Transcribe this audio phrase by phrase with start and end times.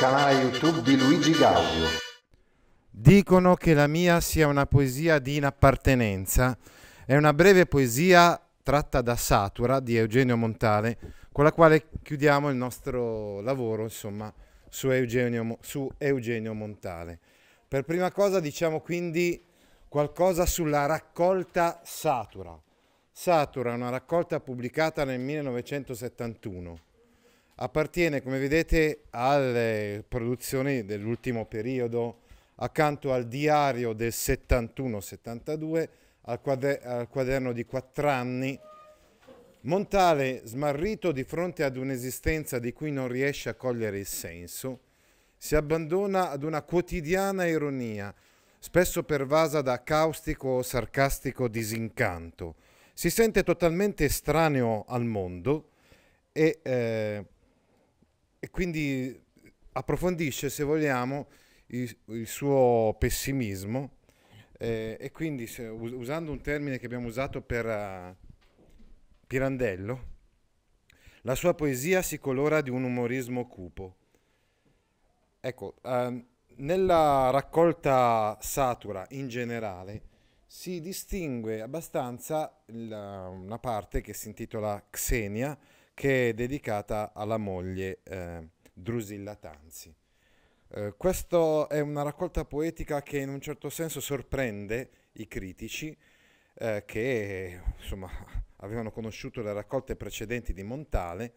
[0.00, 1.84] Canale YouTube di Luigi Gaudio.
[2.88, 6.56] Dicono che la mia sia una poesia di inappartenenza.
[7.04, 10.96] È una breve poesia tratta da Satura di Eugenio Montale,
[11.30, 14.32] con la quale chiudiamo il nostro lavoro, insomma,
[14.70, 17.18] su Eugenio, su Eugenio Montale.
[17.68, 19.44] Per prima cosa diciamo quindi
[19.86, 22.58] qualcosa sulla raccolta Satura.
[23.12, 26.88] Satura è una raccolta pubblicata nel 1971.
[27.62, 32.20] Appartiene, come vedete, alle produzioni dell'ultimo periodo,
[32.54, 35.88] accanto al diario del 71-72,
[36.22, 38.58] al, quader- al quaderno di quattro anni.
[39.62, 44.80] Montale, smarrito di fronte ad un'esistenza di cui non riesce a cogliere il senso,
[45.36, 48.14] si abbandona ad una quotidiana ironia,
[48.58, 52.54] spesso pervasa da caustico o sarcastico disincanto.
[52.94, 55.68] Si sente totalmente estraneo al mondo
[56.32, 57.24] e, eh,
[58.40, 59.16] e quindi
[59.72, 61.28] approfondisce, se vogliamo,
[61.66, 63.98] il, il suo pessimismo
[64.58, 68.14] eh, e quindi se, usando un termine che abbiamo usato per uh,
[69.26, 70.08] Pirandello,
[71.22, 73.96] la sua poesia si colora di un umorismo cupo.
[75.38, 76.24] Ecco, uh,
[76.56, 80.08] nella raccolta Satura in generale
[80.46, 85.56] si distingue abbastanza la, una parte che si intitola Xenia,
[86.00, 89.94] che è dedicata alla moglie eh, Drusilla Tanzi.
[90.68, 95.94] Eh, questa è una raccolta poetica che in un certo senso sorprende i critici
[96.54, 98.08] eh, che insomma,
[98.64, 101.34] avevano conosciuto le raccolte precedenti di Montale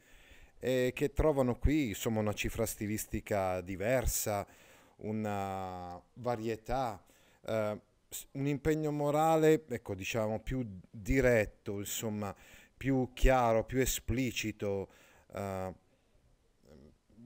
[0.59, 4.47] e che trovano qui insomma, una cifra stilistica diversa,
[4.99, 7.03] una varietà,
[7.45, 7.81] eh,
[8.31, 12.33] un impegno morale, ecco, diciamo, più diretto, insomma,
[12.83, 14.89] più chiaro, più esplicito,
[15.33, 15.73] eh,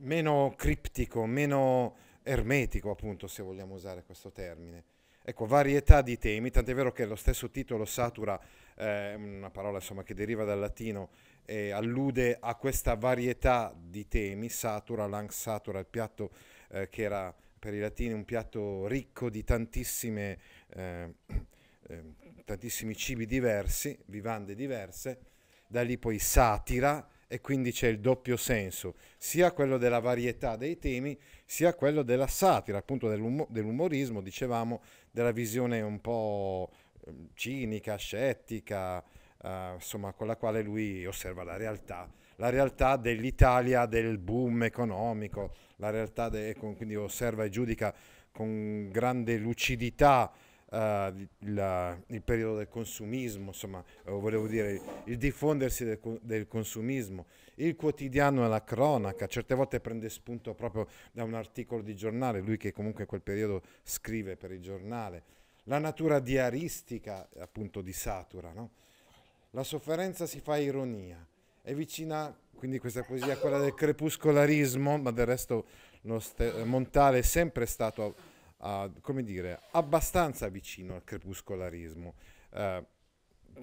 [0.02, 4.84] meno criptico, meno ermetico, appunto, se vogliamo usare questo termine.
[5.24, 8.40] Ecco, varietà di temi, tant'è vero che lo stesso titolo satura,
[8.76, 11.10] eh, una parola insomma, che deriva dal latino
[11.44, 16.30] e allude a questa varietà di temi, satura, lang satura, il piatto
[16.70, 20.38] eh, che era per i latini un piatto ricco di eh,
[20.70, 22.04] eh,
[22.46, 25.36] tantissimi cibi diversi, vivande diverse,
[25.68, 30.80] da lì poi satira e quindi c'è il doppio senso, sia quello della varietà dei
[30.80, 36.72] temi, sia quello della satira, appunto dell'um- dell'umorismo, dicevamo, della visione un po'
[37.06, 39.04] ehm, cinica, scettica,
[39.44, 42.10] eh, insomma, con la quale lui osserva la realtà.
[42.38, 47.94] La realtà dell'Italia del boom economico, la realtà de, quindi osserva e giudica
[48.32, 50.32] con grande lucidità
[50.70, 58.46] il, il, periodo del consumismo, insomma, volevo dire il diffondersi del, del, consumismo, il quotidiano
[58.46, 62.72] e la cronaca, certe volte prende spunto proprio da un articolo di giornale, lui che
[62.72, 65.24] comunque in quel periodo scrive per il giornale,
[65.64, 68.72] la natura diaristica appunto di Satura, no?
[69.52, 71.26] la sofferenza si fa ironia,
[71.62, 75.66] è vicina quindi questa poesia quella del crepuscolarismo, ma del resto
[76.02, 78.16] Montale è sempre stato,
[78.58, 82.14] uh, come dire, abbastanza vicino al crepuscolarismo.
[82.52, 82.86] Uh,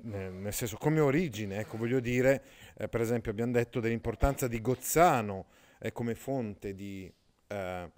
[0.02, 2.42] nel, senso come origine, ecco, voglio dire,
[2.76, 5.46] eh, per esempio abbiamo detto dell'importanza di Gozzano
[5.78, 7.12] eh, come fonte di,
[7.46, 7.90] eh,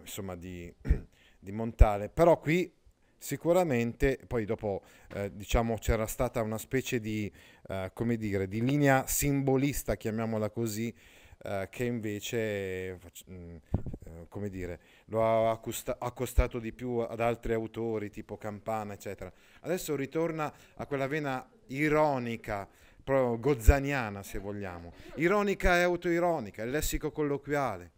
[0.00, 0.72] insomma, di,
[1.38, 2.72] di Montale, però qui
[3.18, 4.82] Sicuramente, poi dopo
[5.14, 7.32] eh, diciamo c'era stata una specie di,
[7.68, 10.94] eh, come dire, di linea simbolista, chiamiamola così,
[11.42, 13.60] eh, che invece, mh, mm, eh,
[14.28, 19.32] come dire, lo ha accosta- accostato di più ad altri autori tipo Campana, eccetera.
[19.60, 22.68] Adesso ritorna a quella vena ironica,
[23.02, 24.92] proprio gozzaniana se vogliamo.
[25.16, 27.92] Ironica e autoironica, il lessico colloquiale.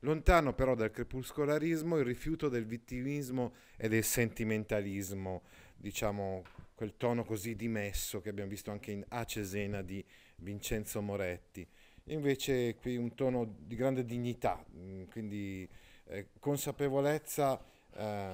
[0.00, 5.42] Lontano però dal crepuscolarismo il rifiuto del vittimismo e del sentimentalismo,
[5.76, 6.42] diciamo
[6.74, 10.02] quel tono così dimesso che abbiamo visto anche in A Cesena di
[10.36, 11.68] Vincenzo Moretti.
[12.04, 15.68] Invece qui un tono di grande dignità, mm, quindi
[16.06, 17.62] eh, consapevolezza
[17.94, 18.30] eh,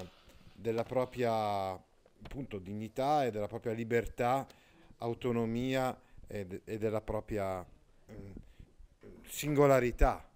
[0.52, 4.46] della propria appunto, dignità e della propria libertà,
[4.98, 8.30] autonomia e, e della propria mm,
[9.28, 10.26] singolarità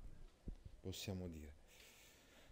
[0.80, 1.48] possiamo dire.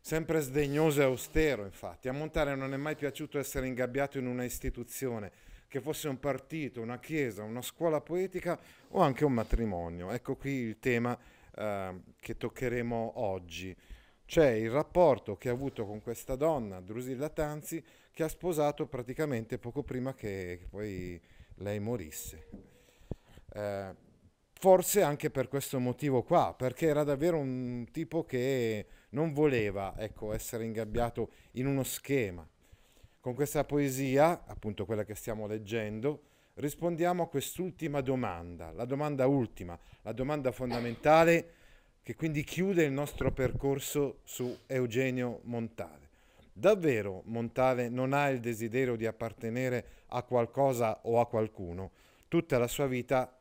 [0.01, 2.09] Sempre sdegnoso e austero, infatti.
[2.09, 5.33] A Montale non è mai piaciuto essere ingabbiato in una istituzione,
[5.69, 10.11] che fosse un partito, una chiesa, una scuola poetica o anche un matrimonio.
[10.11, 11.17] Ecco qui il tema
[11.55, 13.77] eh, che toccheremo oggi.
[14.25, 17.83] C'è il rapporto che ha avuto con questa donna, Drusilla Tanzi,
[18.13, 21.21] che ha sposato praticamente poco prima che, poi
[21.57, 22.47] lei morisse.
[23.55, 23.95] Eh,
[24.53, 30.33] forse anche per questo motivo qua, perché era davvero un tipo che non voleva ecco,
[30.33, 32.47] essere ingabbiato in uno schema.
[33.29, 36.23] Con questa poesia, appunto quella che stiamo leggendo,
[36.55, 41.53] rispondiamo a quest'ultima domanda, la domanda ultima, la domanda fondamentale
[42.03, 46.09] che quindi chiude il nostro percorso su Eugenio Montale.
[46.55, 51.91] Davvero Montale non ha il desiderio di appartenere a qualcosa o a qualcuno.
[52.29, 53.39] Tutta la sua vita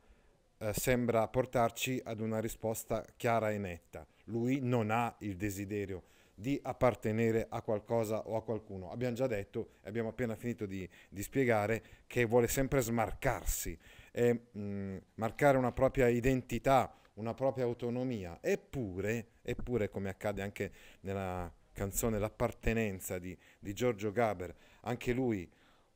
[0.58, 4.06] eh, sembra portarci ad una risposta chiara e netta.
[4.26, 6.04] Lui non ha il desiderio
[6.40, 8.92] di appartenere a qualcosa o a qualcuno.
[8.92, 13.76] Abbiamo già detto, e abbiamo appena finito di, di spiegare, che vuole sempre smarcarsi
[14.12, 18.38] e mh, mm, marcare una propria identità, una propria autonomia.
[18.40, 25.50] Eppure, eppure come accade anche nella canzone L'appartenenza di, di Giorgio Gaber, anche lui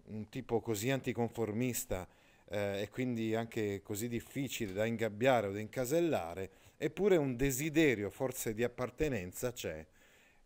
[0.05, 2.07] un tipo così anticonformista
[2.49, 8.55] eh, e quindi anche così difficile da ingabbiare o da incasellare, eppure un desiderio forse
[8.55, 9.85] di appartenenza c'è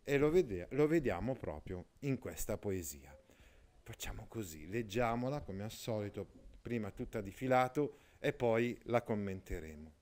[0.08, 3.12] e lo, vede- lo vediamo proprio in questa poesia.
[3.82, 6.28] Facciamo così, leggiamola come al solito,
[6.62, 9.92] prima tutta di filato e poi la commenteremo.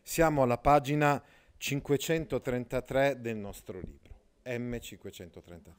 [0.00, 1.20] Siamo alla pagina
[1.56, 4.14] 533 del nostro libro,
[4.44, 5.72] M533.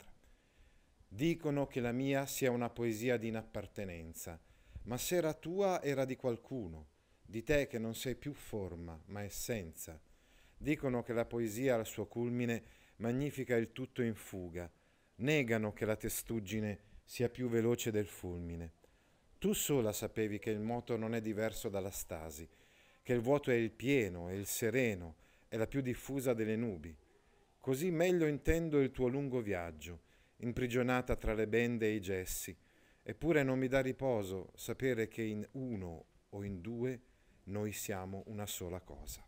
[1.07, 4.38] Dicono che la mia sia una poesia di inappartenenza,
[4.83, 6.88] ma se era tua era di qualcuno,
[7.21, 9.97] di te che non sei più forma, ma essenza.
[10.65, 12.63] Dicono che la poesia al suo culmine
[12.95, 14.67] magnifica il tutto in fuga,
[15.17, 18.71] negano che la testuggine sia più veloce del fulmine.
[19.38, 22.50] Tu sola sapevi che il moto non è diverso dalla stasi,
[23.03, 25.17] che il vuoto è il pieno, è il sereno,
[25.47, 26.97] è la più diffusa delle nubi.
[27.59, 30.01] Così meglio intendo il tuo lungo viaggio,
[30.38, 32.57] imprigionata tra le bende e i gessi,
[33.03, 37.01] eppure non mi dà riposo sapere che in uno o in due
[37.44, 39.23] noi siamo una sola cosa.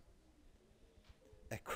[1.50, 1.72] Ecco,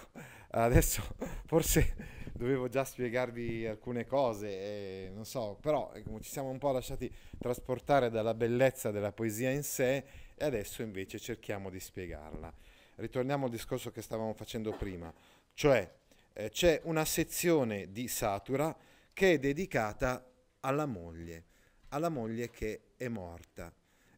[0.52, 1.02] adesso
[1.46, 1.96] forse
[2.34, 7.14] dovevo già spiegarvi alcune cose, eh, non so, però ecco, ci siamo un po' lasciati
[7.38, 10.04] trasportare dalla bellezza della poesia in sé
[10.36, 12.54] e adesso invece cerchiamo di spiegarla.
[12.96, 15.14] Ritorniamo al discorso che stavamo facendo prima,
[15.54, 15.90] cioè
[16.34, 18.76] eh, c'è una sezione di Satura
[19.14, 20.26] che è dedicata
[20.62, 21.46] alla moglie,
[21.90, 23.74] alla moglie che è morta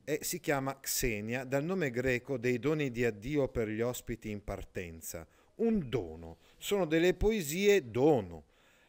[0.05, 4.43] e si chiama Xenia dal nome greco dei doni di addio per gli ospiti in
[4.43, 8.45] partenza, un dono, sono delle poesie dono,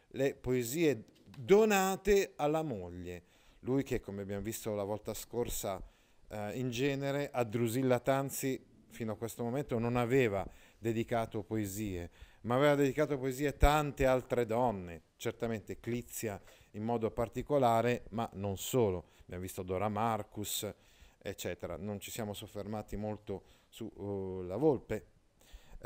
[0.09, 1.03] le poesie
[1.37, 3.23] donate alla moglie.
[3.59, 5.81] Lui che, come abbiamo visto la volta scorsa,
[6.29, 10.47] eh, in genere a Drusilla Tanzi fino a questo momento non aveva
[10.77, 12.09] dedicato poesie,
[12.41, 16.41] ma aveva dedicato poesie a tante altre donne, certamente Clizia
[16.71, 19.09] in modo particolare, ma non solo.
[19.23, 20.71] Abbiamo visto Dora Marcus,
[21.17, 21.77] eccetera.
[21.77, 25.05] Non ci siamo soffermati molto sulla uh, Volpe,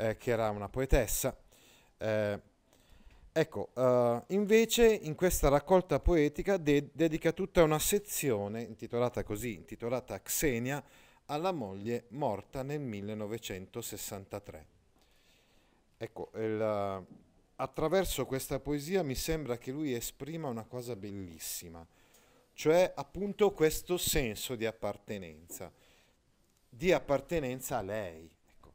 [0.00, 1.36] eh, che era una poetessa.
[1.98, 2.40] Eh,
[3.32, 10.20] ecco, uh, invece in questa raccolta poetica de- dedica tutta una sezione intitolata così, intitolata
[10.20, 10.82] Xenia,
[11.26, 14.66] alla moglie morta nel 1963.
[15.98, 17.06] Ecco, il,
[17.56, 21.86] attraverso questa poesia mi sembra che lui esprima una cosa bellissima,
[22.54, 25.70] cioè appunto questo senso di appartenenza,
[26.70, 28.30] di appartenenza a lei.
[28.48, 28.72] Ecco.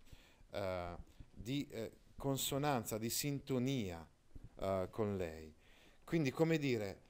[0.51, 1.04] Uh,
[1.35, 4.05] di eh, consonanza, di sintonia
[4.55, 5.53] uh, con lei.
[6.03, 7.01] Quindi, come dire,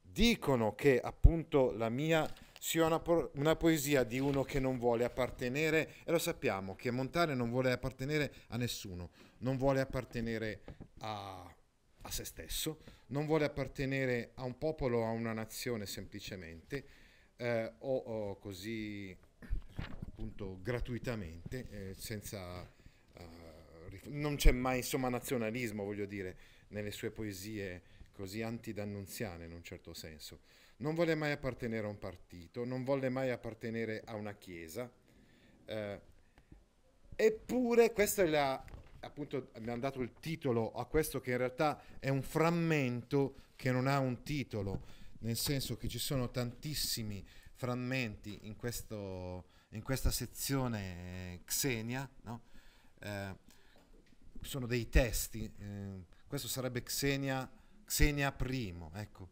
[0.00, 5.04] dicono che appunto la mia sia una, po- una, poesia di uno che non vuole
[5.04, 10.62] appartenere, e lo sappiamo che Montale non vuole appartenere a nessuno, non vuole appartenere
[10.98, 11.42] a,
[12.02, 16.86] a se stesso, non vuole appartenere a un popolo a una nazione semplicemente,
[17.36, 19.16] eh, o, o, così
[20.08, 22.70] appunto gratuitamente, eh, senza
[24.06, 26.36] non c'è mai insomma nazionalismo, voglio dire,
[26.68, 30.40] nelle sue poesie così antidannunziane in un certo senso.
[30.78, 34.90] Non vuole mai appartenere a un partito, non vuole mai appartenere a una chiesa.
[35.66, 36.00] Eh,
[37.16, 38.62] eppure, questo è la,
[39.00, 43.86] appunto, abbiamo dato il titolo a questo che in realtà è un frammento che non
[43.86, 44.82] ha un titolo,
[45.20, 52.42] nel senso che ci sono tantissimi frammenti in, questo, in questa sezione Xenia, no?
[53.00, 53.36] eh,
[54.40, 57.50] sono dei testi, eh, questo sarebbe Xenia,
[57.84, 59.28] Xenia I, ecco,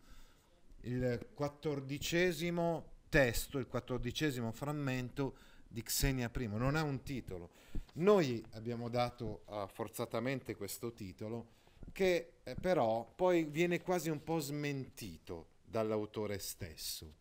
[0.82, 5.36] il quattordicesimo testo, il quattordicesimo frammento
[5.68, 7.50] di Xenia I, non ha un titolo.
[7.94, 11.56] Noi abbiamo dato uh, forzatamente questo titolo
[11.92, 17.14] che eh, però poi viene quasi un po' smentito dall'autore stesso.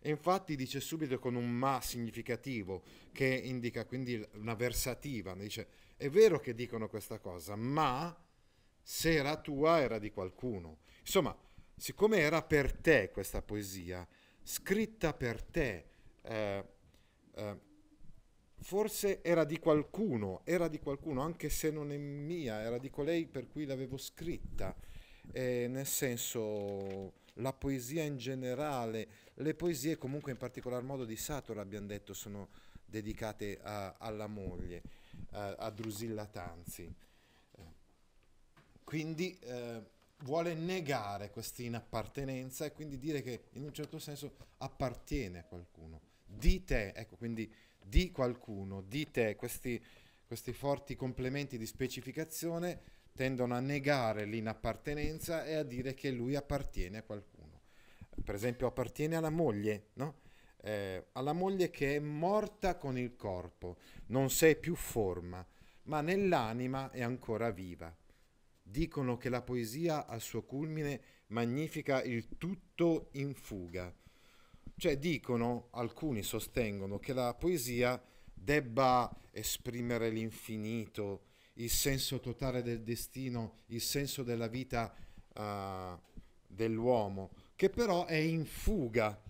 [0.00, 5.66] E infatti dice subito con un ma significativo che indica quindi una versativa, dice
[6.02, 8.12] è vero che dicono questa cosa, ma
[8.82, 10.78] se era tua era di qualcuno.
[10.98, 11.36] Insomma,
[11.76, 14.04] siccome era per te questa poesia,
[14.42, 15.84] scritta per te,
[16.22, 16.64] eh,
[17.36, 17.60] eh,
[18.58, 23.26] forse era di qualcuno, era di qualcuno, anche se non è mia, era di colei
[23.26, 24.74] per cui l'avevo scritta.
[25.30, 31.58] Eh, nel senso, la poesia in generale, le poesie comunque in particolar modo di Sator,
[31.58, 32.48] abbiamo detto, sono
[32.84, 34.82] dedicate a, alla moglie,
[35.30, 36.82] a, a Drusilla Tanzi.
[37.52, 37.62] Eh,
[38.84, 39.82] quindi eh,
[40.22, 46.00] vuole negare questa inappartenenza e quindi dire che in un certo senso appartiene a qualcuno.
[46.24, 49.82] Di te, ecco, quindi di qualcuno, di te, questi,
[50.26, 52.80] questi forti complementi di specificazione
[53.14, 57.60] tendono a negare l'inappartenenza e a dire che lui appartiene a qualcuno.
[58.24, 60.20] Per esempio appartiene alla moglie, no?
[60.62, 65.44] Eh, alla moglie che è morta con il corpo, non sei più forma,
[65.84, 67.94] ma nell'anima è ancora viva.
[68.62, 73.92] Dicono che la poesia al suo culmine magnifica il tutto in fuga.
[74.76, 78.00] Cioè dicono, alcuni sostengono, che la poesia
[78.32, 84.94] debba esprimere l'infinito, il senso totale del destino, il senso della vita
[85.34, 85.98] uh,
[86.46, 89.20] dell'uomo, che però è in fuga,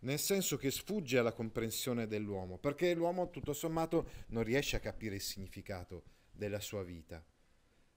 [0.00, 5.16] nel senso che sfugge alla comprensione dell'uomo, perché l'uomo tutto sommato non riesce a capire
[5.16, 7.24] il significato della sua vita.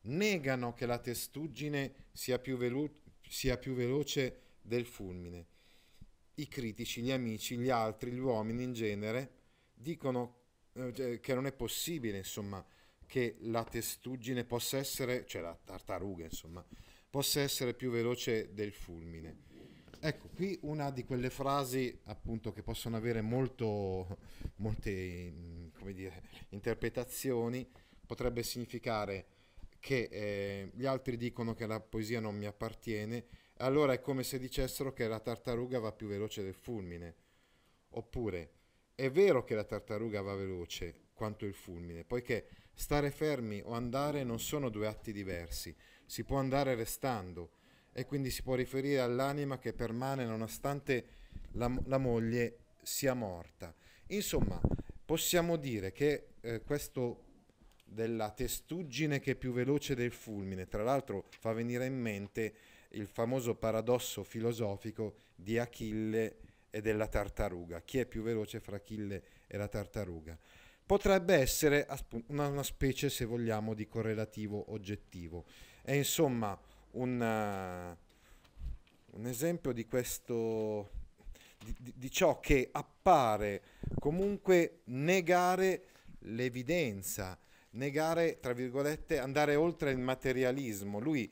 [0.03, 2.91] Negano che la testuggine sia più, velu-
[3.27, 5.47] sia più veloce del fulmine.
[6.35, 9.39] I critici, gli amici, gli altri, gli uomini in genere
[9.73, 10.39] dicono
[10.73, 12.65] eh, che non è possibile, insomma,
[13.05, 16.65] che la testuggine possa essere, cioè la tartaruga insomma,
[17.09, 19.49] possa essere più veloce del fulmine.
[19.99, 24.17] Ecco, qui una di quelle frasi appunto che possono avere molto,
[24.57, 27.69] molte dire, interpretazioni
[28.05, 29.25] potrebbe significare
[29.79, 33.25] che eh, gli altri dicono che la poesia non mi appartiene,
[33.57, 37.15] allora è come se dicessero che la tartaruga va più veloce del fulmine.
[37.89, 38.51] Oppure
[38.95, 44.23] è vero che la tartaruga va veloce quanto il fulmine, poiché Stare fermi o andare
[44.23, 47.51] non sono due atti diversi, si può andare restando
[47.93, 51.05] e quindi si può riferire all'anima che permane nonostante
[51.53, 53.73] la, la moglie sia morta.
[54.07, 54.59] Insomma,
[55.05, 57.25] possiamo dire che eh, questo
[57.83, 62.53] della testuggine che è più veloce del fulmine, tra l'altro fa venire in mente
[62.91, 66.37] il famoso paradosso filosofico di Achille
[66.69, 67.81] e della tartaruga.
[67.81, 70.37] Chi è più veloce fra Achille e la tartaruga?
[70.91, 71.87] potrebbe essere
[72.27, 75.45] una, specie, se vogliamo, di correlativo oggettivo.
[75.81, 76.59] È insomma
[76.91, 80.89] un, uh, un esempio di questo,
[81.63, 83.61] di, di, ciò che appare
[83.99, 85.85] comunque negare
[86.19, 87.37] l'evidenza,
[87.71, 90.99] negare, tra virgolette, andare oltre il materialismo.
[90.99, 91.31] Lui,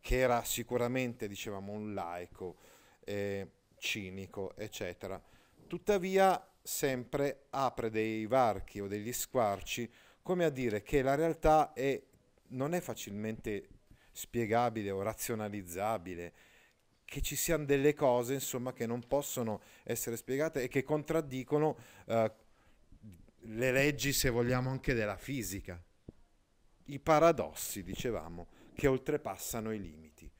[0.00, 2.56] che era sicuramente, dicevamo, un laico,
[3.04, 5.22] eh, cinico, eccetera,
[5.66, 9.90] tuttavia sempre apre dei varchi o degli squarci
[10.22, 12.02] come a dire che la realtà è,
[12.48, 13.68] non è facilmente
[14.14, 16.32] spiegabile o razionalizzabile,
[17.04, 22.32] che ci siano delle cose insomma che non possono essere spiegate e che contraddicono uh,
[23.46, 25.82] le leggi, se vogliamo, anche della fisica.
[26.86, 30.30] I paradossi, dicevamo, che oltrepassano i limiti.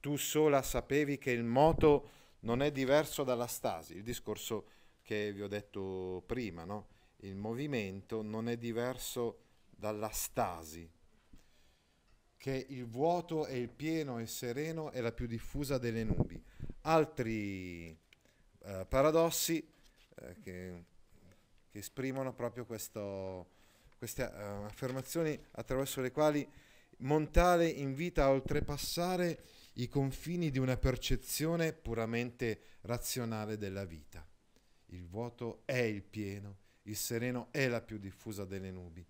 [0.00, 2.10] Tu sola sapevi che il moto
[2.40, 4.68] non è diverso dalla stasi, il discorso
[5.02, 6.88] che vi ho detto prima, no?
[7.18, 10.88] il movimento non è diverso dalla stasi,
[12.44, 16.38] che il vuoto e il pieno e sereno è la più diffusa delle nubi.
[16.82, 19.66] Altri eh, paradossi
[20.16, 20.84] eh, che,
[21.70, 23.48] che, esprimono proprio questo,
[23.96, 26.46] queste uh, affermazioni attraverso le quali
[26.98, 29.44] Montale invita a oltrepassare
[29.76, 34.22] i confini di una percezione puramente razionale della vita.
[34.88, 39.02] Il vuoto è il pieno, il sereno è la più diffusa delle nubi.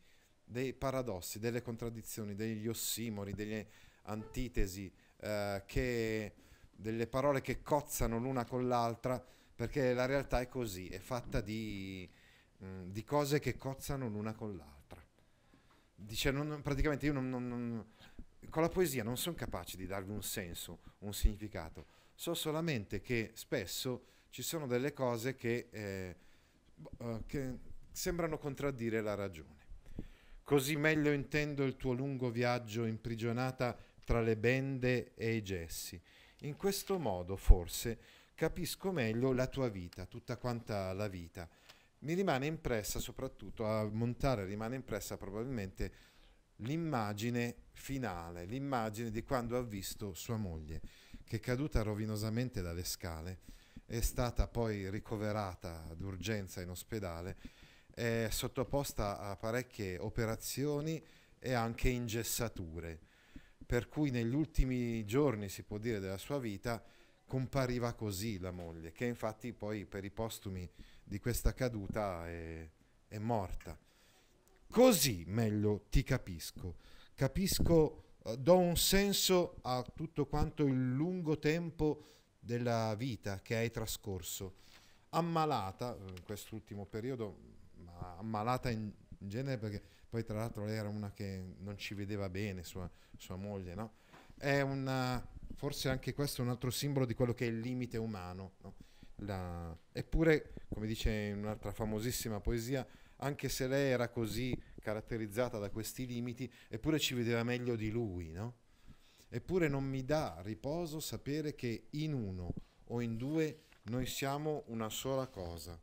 [0.44, 3.66] Dei paradossi, delle contraddizioni, degli ossimori, delle
[4.02, 6.34] antitesi, eh, che,
[6.70, 9.24] delle parole che cozzano l'una con l'altra,
[9.54, 12.08] perché la realtà è così, è fatta di,
[12.58, 15.02] mh, mm, di cose che cozzano l'una con l'altra.
[15.94, 17.86] dice, non, praticamente io non, non,
[18.50, 23.30] con la poesia non sono capace di darvi un senso, un significato, so solamente che
[23.34, 26.16] spesso ci sono delle cose che, eh,
[26.98, 27.58] uh, che
[27.90, 29.62] sembrano contraddire la ragione.
[30.44, 33.74] Così meglio intendo il tuo lungo viaggio imprigionata
[34.04, 35.98] tra le bende e i gessi.
[36.40, 37.98] In questo modo, forse,
[38.34, 41.48] capisco meglio la tua vita, tutta quanta la vita.
[42.00, 45.92] Mi rimane impressa, soprattutto a montare, rimane impressa probabilmente
[46.56, 50.82] l'immagine finale, l'immagine di quando ha visto sua moglie,
[51.24, 53.40] che caduta rovinosamente dalle scale,
[53.86, 57.38] è stata poi ricoverata d'urgenza in ospedale,
[57.94, 61.02] è sottoposta a parecchie operazioni
[61.38, 62.98] e anche ingessature,
[63.64, 66.82] per cui negli ultimi giorni, si può dire, della sua vita
[67.26, 70.68] compariva così la moglie, che infatti poi per i postumi
[71.02, 72.68] di questa caduta è,
[73.08, 73.78] è morta.
[74.68, 76.76] Così meglio ti capisco,
[77.14, 82.06] capisco, uh, do un senso a tutto quanto il lungo tempo
[82.40, 84.62] della vita che hai trascorso.
[85.10, 87.54] Ammalata, in quest'ultimo periodo,
[88.18, 92.28] ammalata in, in genere perché poi tra l'altro lei era una che non ci vedeva
[92.28, 93.94] bene, sua, sua moglie, no?
[94.36, 97.96] È una, forse anche questo è un altro simbolo di quello che è il limite
[97.96, 98.52] umano.
[98.62, 98.74] No?
[99.16, 102.86] La, eppure, come dice in un'altra famosissima poesia,
[103.16, 108.30] anche se lei era così caratterizzata da questi limiti, eppure ci vedeva meglio di lui,
[108.30, 108.58] no?
[109.28, 112.52] Eppure non mi dà riposo sapere che in uno
[112.84, 115.80] o in due noi siamo una sola cosa.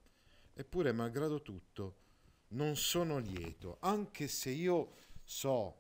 [0.54, 1.96] Eppure, malgrado tutto,
[2.52, 4.94] non sono lieto, anche se io
[5.24, 5.80] so,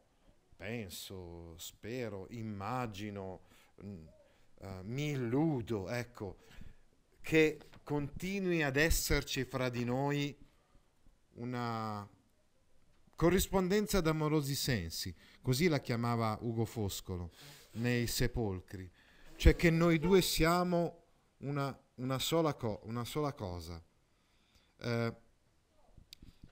[0.55, 3.41] penso, spero, immagino,
[3.75, 4.07] uh,
[4.83, 6.37] mi illudo, ecco,
[7.21, 10.37] che continui ad esserci fra di noi
[11.33, 12.07] una
[13.15, 17.31] corrispondenza d'amorosi sensi, così la chiamava Ugo Foscolo
[17.73, 18.89] nei sepolcri,
[19.35, 21.03] cioè che noi due siamo
[21.39, 23.81] una, una, sola, co- una sola, cosa.
[24.77, 25.15] Eh,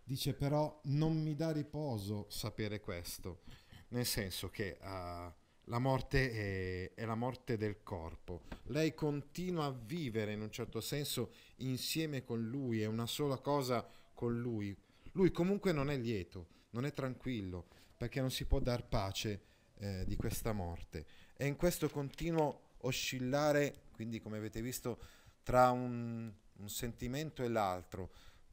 [0.10, 3.42] dice però non mi dà riposo sapere questo,
[3.90, 5.32] nel senso che uh,
[5.66, 8.42] la morte è, è, la morte del corpo.
[8.70, 13.88] Lei continua a vivere in un certo senso insieme con lui, è una sola cosa
[14.16, 14.76] con lui.
[15.12, 19.42] Lui comunque non è lieto, non è tranquillo, perché non si può dar pace
[19.76, 21.06] eh, di questa morte.
[21.38, 25.00] E in questo continuo oscillare, quindi come avete visto,
[25.44, 28.10] tra un, un sentimento e l'altro,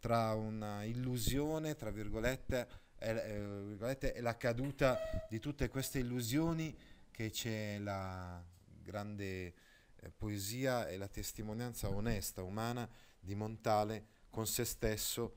[0.06, 4.96] tra una illusione, tra virgolette, e, eh, virgolette, la caduta
[5.28, 6.72] di tutte queste illusioni
[7.10, 8.40] che c'è la
[8.84, 9.46] grande
[9.96, 12.88] eh, poesia e la testimonianza onesta, umana
[13.18, 15.34] di Montale con se stesso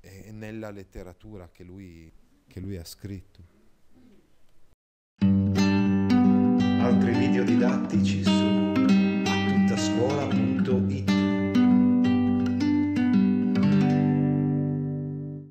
[0.00, 2.10] e nella letteratura che lui,
[2.46, 3.56] che lui ha scritto.
[6.80, 8.72] Altri video didattici su
[9.26, 11.17] attuttascuola.it